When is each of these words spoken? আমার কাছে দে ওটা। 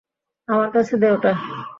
আমার 0.47 0.69
কাছে 0.71 0.93
দে 0.97 1.07
ওটা। 1.11 1.31